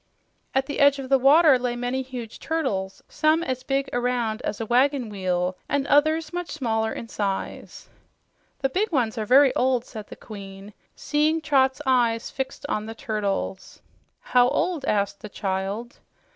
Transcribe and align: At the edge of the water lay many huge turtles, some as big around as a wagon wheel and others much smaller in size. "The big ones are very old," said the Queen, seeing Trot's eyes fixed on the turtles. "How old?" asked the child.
At 0.55 0.65
the 0.65 0.79
edge 0.79 0.97
of 0.97 1.09
the 1.09 1.19
water 1.19 1.59
lay 1.59 1.75
many 1.75 2.01
huge 2.01 2.39
turtles, 2.39 3.03
some 3.07 3.43
as 3.43 3.61
big 3.61 3.87
around 3.93 4.41
as 4.41 4.59
a 4.59 4.65
wagon 4.65 5.09
wheel 5.09 5.55
and 5.69 5.85
others 5.85 6.33
much 6.33 6.49
smaller 6.49 6.91
in 6.91 7.07
size. 7.07 7.87
"The 8.61 8.69
big 8.69 8.91
ones 8.91 9.19
are 9.19 9.27
very 9.27 9.53
old," 9.55 9.85
said 9.85 10.07
the 10.07 10.15
Queen, 10.15 10.73
seeing 10.95 11.39
Trot's 11.39 11.83
eyes 11.85 12.31
fixed 12.31 12.65
on 12.67 12.87
the 12.87 12.95
turtles. 12.95 13.83
"How 14.21 14.47
old?" 14.49 14.85
asked 14.85 15.21
the 15.21 15.29
child. 15.29 15.99